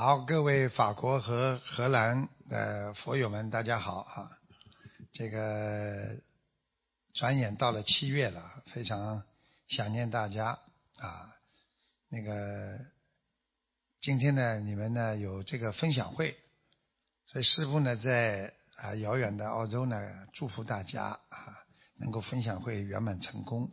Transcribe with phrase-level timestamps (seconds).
[0.00, 4.38] 好，各位法国和荷兰的佛友们，大家好啊！
[5.12, 6.20] 这个
[7.14, 9.24] 转眼到了七月了，非常
[9.66, 10.60] 想念大家
[10.98, 11.34] 啊。
[12.10, 12.78] 那个
[14.00, 16.36] 今天呢，你们呢有这个分享会，
[17.26, 20.00] 所以师傅呢在啊遥远的澳洲呢
[20.32, 21.58] 祝福大家啊，
[21.96, 23.72] 能够分享会圆满成功。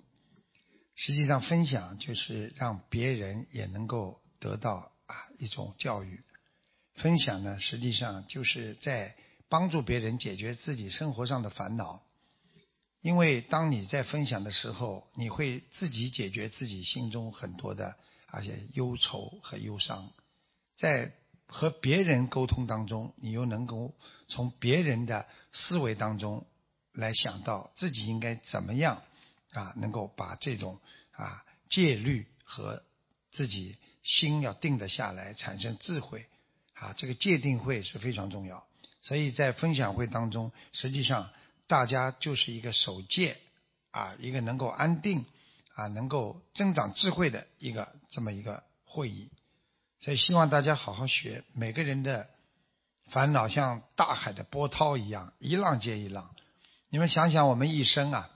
[0.96, 4.92] 实际上，分享就是让别人也能够得到。
[5.07, 6.23] 啊，一种教育
[6.95, 9.15] 分享呢，实际上就是在
[9.50, 12.01] 帮助别人解决自己生活上的烦恼。
[13.01, 17.95] 因为当你在分享的时候，你会自己解决自己心中很多的
[18.28, 20.11] 而且忧愁和忧伤。
[20.75, 21.14] 在
[21.45, 23.93] 和别人沟通当中，你又能够
[24.28, 26.47] 从别人的思维当中
[26.93, 29.03] 来想到自己应该怎么样
[29.51, 30.81] 啊，能够把这种
[31.11, 32.81] 啊戒律和
[33.31, 33.78] 自己。
[34.05, 36.28] 心要定得下来，产生智慧，
[36.75, 38.64] 啊，这个界定会是非常重要。
[39.02, 41.31] 所以在分享会当中，实际上
[41.66, 43.38] 大家就是一个守戒，
[43.89, 45.25] 啊，一个能够安定，
[45.73, 49.31] 啊，能够增长智慧的一个这么一个会议。
[50.00, 51.44] 所以希望大家好好学。
[51.53, 52.30] 每个人的
[53.09, 56.36] 烦恼像大海的波涛一样，一浪接一浪。
[56.90, 58.30] 你们想想，我们一生啊，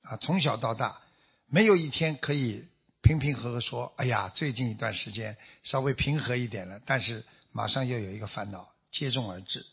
[0.00, 1.02] 啊，从小到大，
[1.46, 2.66] 没有一天可以。
[3.06, 9.64] 平平和和说：“哎呀，最近一段时间稍微平和一点了，但是马上又有一个烦恼接踵而至。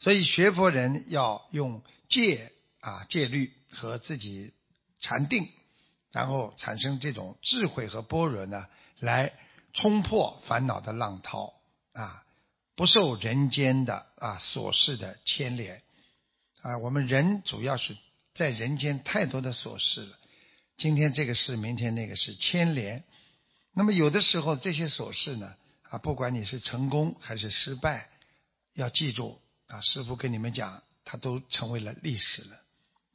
[0.00, 4.52] 所以学佛人要用戒啊戒律和自己
[4.98, 5.48] 禅定，
[6.10, 8.66] 然后产生这种智慧和般若呢，
[8.98, 9.34] 来
[9.72, 11.54] 冲破烦恼的浪涛
[11.92, 12.24] 啊，
[12.74, 15.80] 不受人间的啊琐事的牵连
[16.62, 16.78] 啊。
[16.78, 17.96] 我们人主要是
[18.34, 20.16] 在人间太多的琐事了。”
[20.80, 23.04] 今天这个事，明天那个事牵连。
[23.74, 28.08] 那么有的时候这些琐事呢，啊，不管你是成功还是失败，
[28.72, 32.58] 要记住啊，师傅跟你们讲，它都成为了历史了，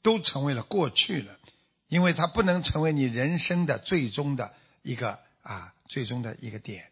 [0.03, 1.39] 都成为了过去了，
[1.87, 4.53] 因为它不能成为你人生的最终的
[4.83, 6.91] 一个啊，最终的一个点。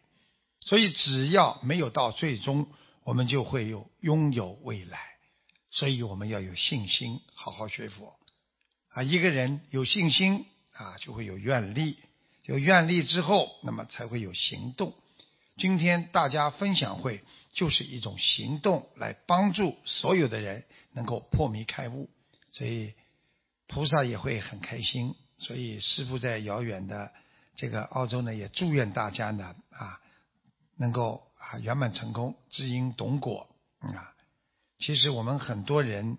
[0.58, 2.66] 所以只要没有到最终，
[3.04, 4.98] 我们就会有拥有未来。
[5.70, 8.16] 所以我们要有信心，好好学佛
[8.88, 9.04] 啊。
[9.04, 10.46] 一个人有信心。
[10.74, 11.98] 啊，就会有愿力，
[12.44, 14.92] 有愿力之后，那么才会有行动。
[15.56, 22.10] 今天大家分享会就是一种行动，来帮助所有的人能够破迷开悟，
[22.50, 22.94] 所以
[23.68, 25.14] 菩萨也会很开心。
[25.38, 27.12] 所以师父在遥远的
[27.54, 30.00] 这个澳洲呢，也祝愿大家呢啊，
[30.76, 33.48] 能够啊圆满成功，知因懂果
[33.78, 34.14] 啊。
[34.78, 36.18] 其实我们很多人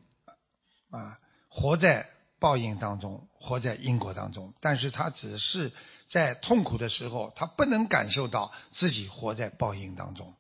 [0.92, 2.15] 啊，活在。
[2.46, 5.74] 报应当中，活在因果当中，但是他只是
[6.08, 10.36] 在痛苦的时候，他不能感受到自己活在报应当中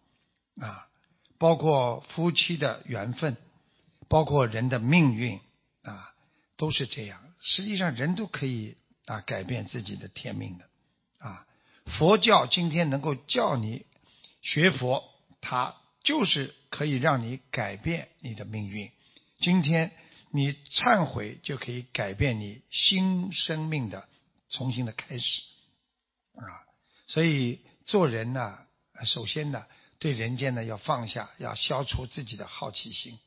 [0.61, 0.85] 啊。
[1.39, 3.35] 包括夫妻的缘分，
[4.07, 5.39] 包括人的命运
[5.81, 6.13] 啊，
[6.57, 7.19] 都是这样。
[7.41, 8.77] 实际上，人都可以
[9.07, 10.65] 啊改变自己的天命的
[11.27, 11.47] 啊。
[11.97, 13.87] 佛教今天能够叫你
[14.43, 15.03] 学佛，
[15.41, 18.91] 它就是可以让你改变你的命运。
[19.39, 19.91] 今天。
[20.35, 24.05] 你忏悔就可以改变你新生命的
[24.49, 25.41] 重新的开始
[26.35, 26.43] 啊！
[27.07, 28.57] 所以做人呢，
[29.05, 29.65] 首先呢，
[29.97, 33.17] 对人间呢要放下，要消除自己的好奇心，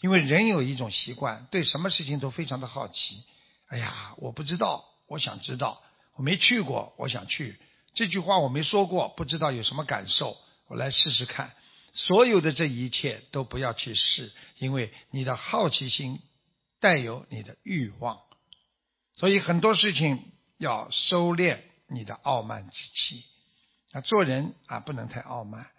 [0.00, 3.22] 因为人有一种习惯，对什么事情都非常的好奇。
[3.66, 5.82] 哎呀，我不知道，我想知道；
[6.14, 7.60] 我没去过，我想去。
[7.92, 11.52] 这句话我没说过，不知道有什么感受，我来试试看。
[11.92, 16.18] 所有的这一切都不要去试，因为你的好奇心。
[16.80, 18.20] 带有你的欲望，
[19.14, 23.24] 所以很多事情要收敛你的傲慢之气。
[23.92, 25.70] 啊，做人啊不能太傲慢，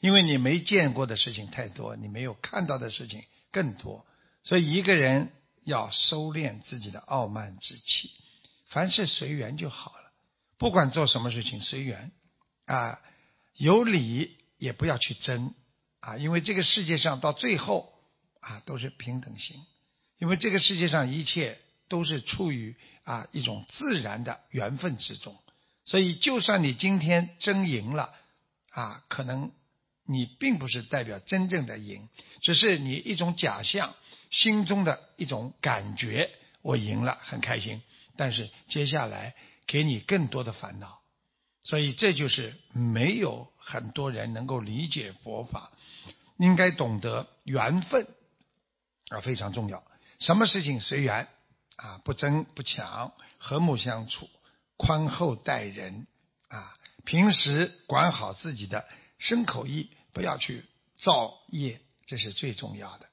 [0.00, 4.04] 因为你没见过的事情太多，你没有看到的事情更多。
[4.42, 5.32] 所以一个人
[5.64, 8.10] 要收敛自己的傲慢之气，
[8.66, 10.12] 凡事随缘就好了。
[10.58, 12.12] 不管做什么事情随缘
[12.66, 13.00] 啊，
[13.54, 15.54] 有理也不要去争
[16.00, 17.92] 啊，因为这个世界上到最后
[18.40, 19.64] 啊都是平等心。
[20.22, 21.58] 因为这个世界上一切
[21.88, 25.36] 都是处于啊一种自然的缘分之中，
[25.84, 28.14] 所以就算你今天争赢了
[28.70, 29.50] 啊，可能
[30.06, 32.08] 你并不是代表真正的赢，
[32.40, 33.96] 只是你一种假象，
[34.30, 36.30] 心中的一种感觉，
[36.62, 37.82] 我赢了很开心，
[38.16, 39.34] 但是接下来
[39.66, 41.00] 给你更多的烦恼，
[41.64, 45.72] 所以这就是没有很多人能够理解佛法，
[46.38, 48.06] 应该懂得缘分
[49.08, 49.82] 啊非常重要。
[50.22, 51.26] 什么事情随缘
[51.74, 54.30] 啊，不争不抢，和睦相处，
[54.76, 56.06] 宽厚待人
[56.48, 56.72] 啊。
[57.04, 58.86] 平时管好自己的
[59.18, 60.64] 身口意不要去
[60.94, 63.08] 造业，这是最重要的。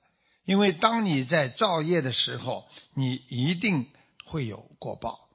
[0.45, 3.89] 因为当你在造业的时候，你一定
[4.25, 5.27] 会有过报。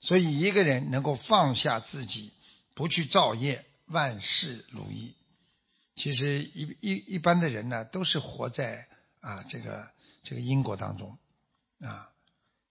[0.00, 2.32] 所以一个人能够放下自己，
[2.74, 5.12] 不去造业，万事如意。
[5.94, 8.86] 其实一一一般的人呢，都是活在
[9.20, 9.90] 啊这个
[10.22, 11.18] 这个因果当中
[11.80, 12.08] 啊。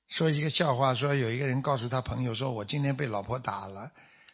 [0.07, 3.91] 说一个笑话，说有一个人告诉他朋友说：“我今天被老婆打了。”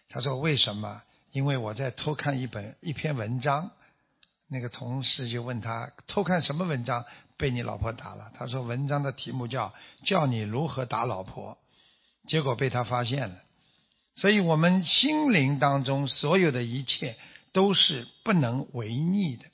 [0.08, 1.02] 他说：“为什么？
[1.32, 3.72] 因为我在偷看一本一篇文章。”
[4.50, 7.06] 那个同事就问他：“偷看什么文章？
[7.38, 9.74] 被你老婆打了？”他说：“文章的题目叫
[10.06, 11.58] ‘教你如何打老婆’。”
[12.28, 13.36] 结果被他发现了。
[14.14, 17.18] 所以，我们心灵当中所有的一切
[17.52, 19.46] 都是不能违逆的，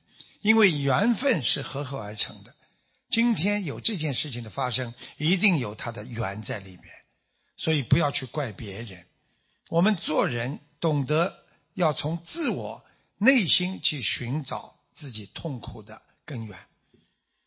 [0.42, 2.54] 因为缘分是合合而成的。
[3.10, 6.84] 今天有这件事情的发生，一定有它的缘在里面。
[7.58, 9.06] 所以，不要去怪别人。
[9.70, 12.84] 我们做人懂得要从自我
[13.18, 14.78] 内心去寻找。
[14.92, 16.60] 自己痛苦的根源，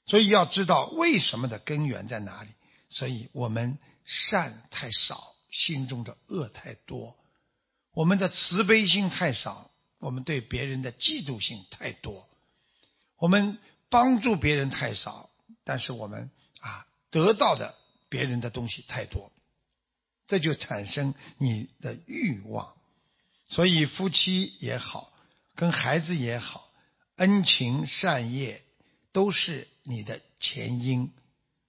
[0.06, 2.49] 所以要知道为什么的根源在哪里。
[2.88, 7.15] 所以我们善太少，心中的恶太多；
[7.93, 12.25] 我们的慈悲心太少，我们对别人的嫉妒心太多；
[13.19, 13.58] 我们
[13.91, 15.29] 帮助别人太少，
[15.64, 16.31] 但是我们
[16.61, 17.75] 啊得到的
[18.09, 19.32] 别人的东西太多，
[20.26, 22.75] 这就产生你的欲望。
[23.49, 25.12] 所以夫妻也好，
[25.55, 26.69] 跟孩子也好。
[27.17, 28.62] 恩情善业
[29.12, 31.12] 都是你的前因，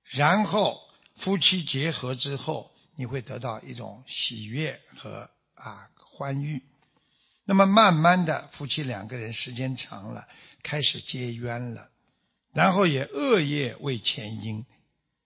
[0.05, 0.79] 然后
[1.17, 6.63] 夫妻结合之后，你会得到一种喜悦和啊欢愉。
[7.43, 10.27] 那么慢慢的，夫妻两个人时间长了，
[10.63, 11.89] 开始结冤了，
[12.53, 14.65] 然后也恶业为前因。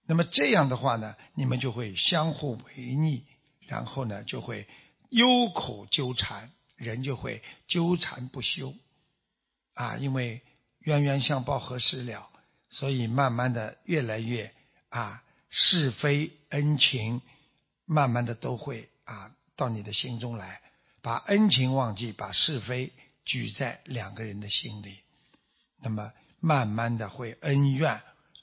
[0.05, 3.23] 那么这样的话呢，你们就会相互违逆，
[3.67, 4.67] 然后呢就会
[5.09, 8.73] 忧苦纠缠，人就会纠缠不休。
[9.73, 10.41] 啊，因为
[10.79, 12.29] 冤冤相报何时了，
[12.69, 14.53] 所以慢慢的越来越
[14.89, 17.21] 啊是非恩情，
[17.85, 20.61] 慢慢的都会啊到你的心中来，
[21.01, 22.93] 把恩情忘记，把是非
[23.25, 24.99] 举在两个人的心里，
[25.81, 28.01] 那么慢慢的会恩怨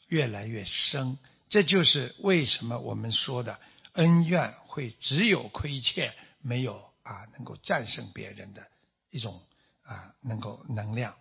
[0.08, 1.18] 越来越深，
[1.48, 3.58] 这就是为什么我们说的
[3.92, 8.66] 恩怨会只有亏欠，没有啊能够战胜别人的
[9.10, 9.42] 一种
[9.82, 11.14] 啊能够能量。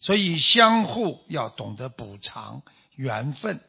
[0.00, 2.62] 所以，相互要懂得补偿
[2.94, 3.60] 缘分。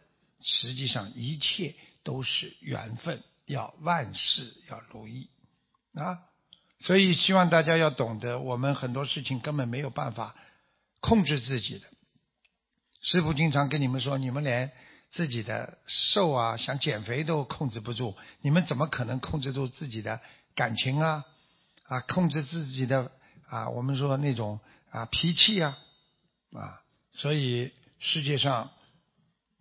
[0.41, 1.73] 实际上，一切
[2.03, 5.27] 都是缘分，要万事要如意
[5.95, 6.19] 啊！
[6.81, 10.35] 所以，希望大家要懂得，我们很多事情根本没有办法
[11.01, 11.87] 控制自己的。
[13.01, 14.71] 师傅经常跟你们说，你们连
[15.11, 20.19] 自己的瘦啊、想减肥都控制不住，你们怎么可能控制住自己的
[20.55, 21.25] 感情啊？
[21.85, 23.11] 啊，控制自己的
[23.47, 24.59] 啊，我们说那种
[24.91, 25.77] 啊脾气啊。
[26.51, 26.81] 啊，
[27.13, 28.71] 所以世界上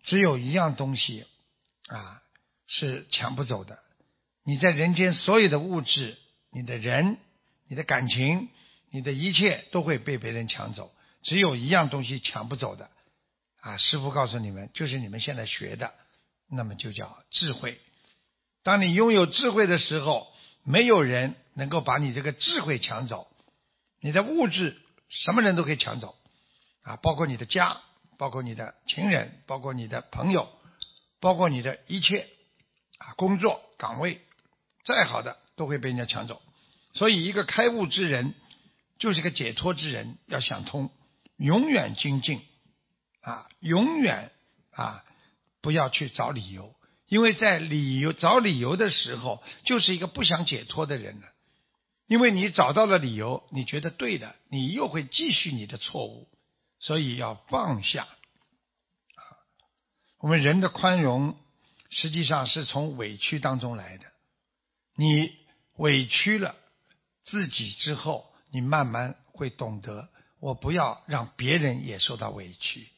[0.03, 1.27] 只有一样东西
[1.87, 2.23] 啊
[2.67, 3.79] 是抢不走的。
[4.43, 6.17] 你在人间所有的物质、
[6.51, 7.19] 你的人、
[7.67, 8.49] 你的感情、
[8.91, 10.91] 你的一切都会被别人抢走，
[11.23, 12.91] 只有一样东西抢不走的。
[13.61, 15.93] 啊，师傅告诉你们，就是你们现在学的，
[16.49, 17.81] 那么就叫智慧。
[18.63, 20.27] 当你拥有智慧的时候，
[20.63, 23.27] 没有人能够把你这个智慧抢走。
[24.01, 26.15] 你的物质，什么人都可以抢走。
[26.83, 27.81] 啊，包括你的家，
[28.17, 30.49] 包括你的情人，包括你的朋友，
[31.21, 32.29] 包括你的一切
[32.99, 34.21] 啊，工作岗位，
[34.85, 36.41] 再好的都会被人家抢走。
[36.95, 38.35] 所以，一个开悟之人，
[38.99, 40.91] 就是个解脱之人，要想通，
[41.37, 42.41] 永远精进
[43.21, 44.31] 啊，永远
[44.71, 45.05] 啊，
[45.61, 46.75] 不要去找理由，
[47.07, 51.27] 因为在理由找理由的时候，就是一个不想解脱的人了。
[52.07, 56.29] 因为你找到了理由，你觉得对的，你又会继续你的错误。
[56.81, 59.21] 所以要放下啊！
[60.19, 61.37] 我们人的宽容
[61.91, 64.07] 实际上是从委屈当中来的。
[64.95, 65.33] 你
[65.75, 66.55] 委屈了
[67.25, 70.09] 自己之后，你慢慢会懂得，
[70.39, 72.89] 我不要让别人也受到委屈。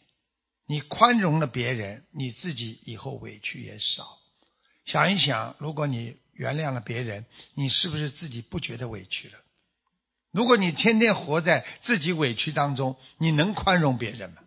[0.71, 4.07] 你宽容了别人，你自己以后委屈也少。
[4.85, 9.35] 想一想，如果你原谅了别人，你是不是自己不觉得委屈了？
[10.31, 14.43] 如果你天天活在自己委屈当中，你能宽容别人吗？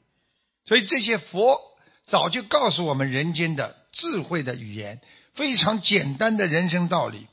[0.64, 1.60] 所以这些佛
[2.04, 5.02] 早就告诉我们人间的智慧的语言，
[5.34, 7.28] 非常简单的人生道理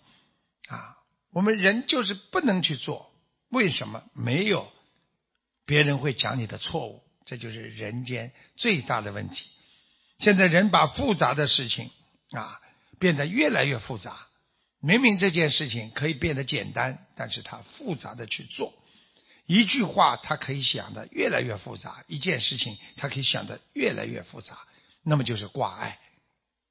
[0.67, 0.97] 啊！
[1.33, 3.09] 我们人就是不能去做，
[3.51, 4.03] 为什么？
[4.15, 4.69] 没有
[5.65, 9.47] 别人会讲你的错误，这就是人间最大的问题。
[10.19, 11.89] 现在人把复杂的事情
[12.33, 12.61] 啊
[12.99, 14.27] 变得越来越复杂。
[14.81, 18.75] 明明这件事情可以变得简单，但是他复杂的去做，
[19.47, 24.59] 一句话他可以想的越来越复杂，一件事情他可以想的越来越复杂，
[25.05, 26.01] 那么就是挂碍。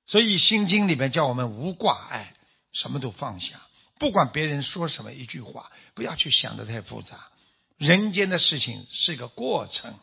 [0.05, 2.33] 所以《心经》里面叫我们无挂碍，
[2.73, 3.61] 什么都放下，
[3.97, 7.29] 不管别人说什么一句话，不要去想的太复杂。
[7.77, 9.97] 人间的事情是一个过程，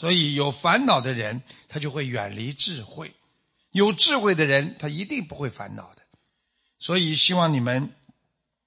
[0.00, 3.12] 所以有烦恼的人他就会远离智慧，
[3.70, 6.02] 有智慧的人他一定不会烦恼的。
[6.78, 7.92] 所以希望你们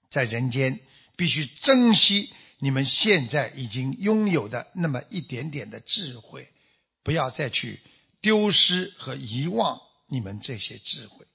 [0.09, 0.79] 在人间
[1.17, 6.47] 必须珍惜你们现在已经拥有的那么一点点的智慧，
[7.03, 7.81] 不要再去
[8.21, 11.25] 丢失和遗忘你们这些智慧。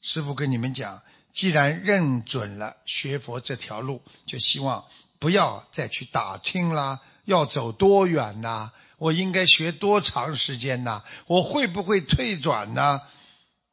[0.00, 1.02] 师父跟你们讲，
[1.34, 4.84] 既然认准了学佛这条路，就希望。
[5.20, 8.72] 不要再去打听啦，要走多远呐？
[9.02, 11.02] 我应该学多长时间呢？
[11.26, 13.00] 我会不会退转呢？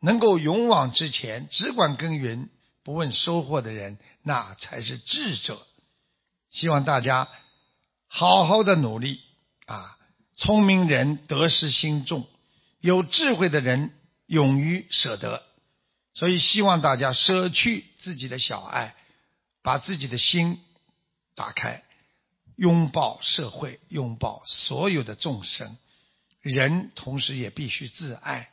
[0.02, 2.50] 能够勇往直前，只管耕耘，
[2.84, 5.62] 不问收获的人，那才是智者。
[6.50, 7.28] 希望大家
[8.08, 9.20] 好好的努力
[9.68, 9.96] 啊！
[10.36, 12.26] 聪明人得失心重，
[12.82, 13.94] 有智慧的人
[14.26, 15.44] 勇于舍得，
[16.16, 18.96] 所以希望大家舍去自己的小爱，
[19.62, 20.60] 把自己的心。
[21.36, 21.84] 打开，
[22.60, 25.78] 拥抱社会，拥抱所有的众生。
[26.42, 28.50] 人同时也必须自爱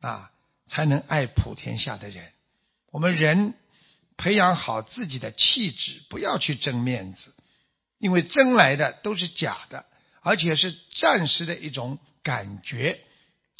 [0.00, 0.30] 啊，
[0.66, 2.32] 才能爱普天下的人。
[2.90, 3.54] 我们人
[4.18, 7.32] 培养好自己的气质，不要去争面子，
[7.98, 9.86] 因为争来的都是假的，
[10.20, 13.00] 而且是暂时的一种感觉。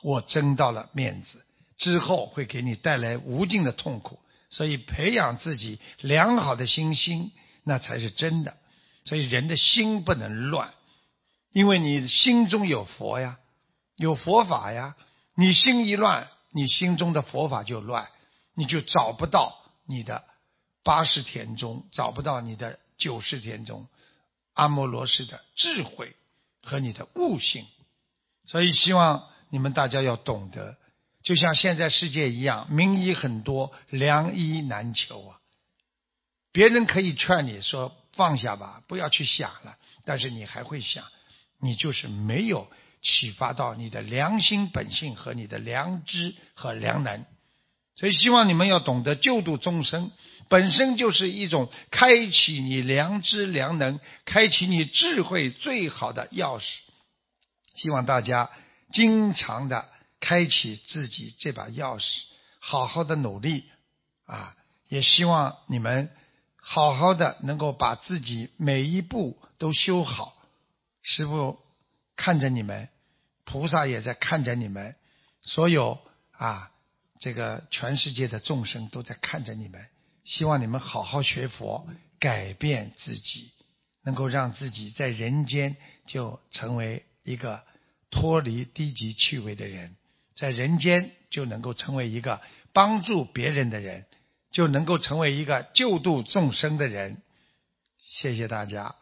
[0.03, 1.43] 我争到了面子
[1.79, 4.19] 之后，会给你带来无尽的痛苦。
[4.51, 7.33] 所以，培养自己良好的心心，
[7.65, 8.59] 那才是真的。
[9.07, 10.75] 所以人的心不能乱，
[11.53, 13.39] 因为你心中有佛呀，
[13.95, 14.97] 有佛法呀。
[15.37, 18.09] 你心一乱，你心中的佛法就乱，
[18.55, 20.25] 你就找不到你的
[20.83, 23.87] 八十田中，找不到你的九十田中
[24.55, 26.17] 阿摩罗氏的智慧
[26.65, 27.65] 和你的悟性。
[28.47, 30.77] 所以希望你们大家要懂得，
[31.23, 35.39] 就像现在世界一样，名医很多，良医难求啊。
[36.51, 37.95] 别人可以劝你说。
[38.17, 39.77] 放下吧，不要去想了。
[40.05, 41.05] 但是你还会想，
[41.61, 42.69] 你就是没有
[43.03, 47.25] 启发到你的良心本性和你的良知和良能。
[47.95, 50.11] 所以希望你们要懂得救度众生，
[50.49, 56.65] 本身就是一种开启你良知良能、开启你智慧最好的钥匙。
[57.75, 58.51] 希望大家
[58.93, 59.89] 经常的
[60.21, 62.23] 开启自己这把钥匙，
[62.59, 63.65] 好好的努力
[64.27, 64.55] 啊！
[64.89, 66.11] 也希望你们。
[66.69, 70.37] 好好的，能够把自己每一步都修好。
[71.01, 71.61] 师傅
[72.17, 72.89] 看着你们，
[73.45, 74.97] 菩萨也在看着你们，
[75.41, 76.01] 所有
[76.33, 76.73] 啊，
[77.21, 79.87] 这个全世界的众生都在看着你们。
[80.25, 81.87] 希望你们好好学佛，
[82.19, 83.53] 改变自己，
[84.03, 87.63] 能够让自己在人间就成为一个
[88.11, 89.95] 脱离低级趣味的人，
[90.35, 92.41] 在人间就能够成为一个
[92.73, 94.05] 帮助别人的人。
[94.57, 97.21] 就能够成为一个救度众生的人。
[98.01, 98.95] 谢谢大家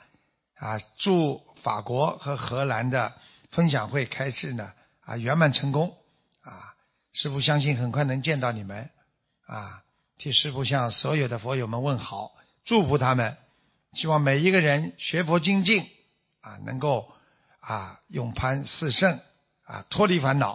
[0.56, 0.80] 啊！
[0.98, 3.14] 祝法国和荷兰的
[3.52, 5.96] 分享会开始呢啊圆满成功
[6.42, 6.74] 啊！
[7.12, 8.90] 师父相信很快能见到你们
[9.46, 9.84] 啊！
[10.18, 12.32] 替师父向所有的佛友们问好，
[12.64, 13.36] 祝福他们。
[13.92, 15.88] 希望每一个人学佛精进
[16.40, 17.14] 啊，能够
[17.60, 19.20] 啊永攀四圣
[19.62, 20.54] 啊，脱离烦恼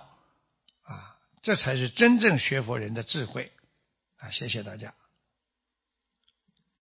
[0.84, 3.54] 啊，这才是真正学佛人的智慧。
[4.20, 4.94] 啊，谢谢大家。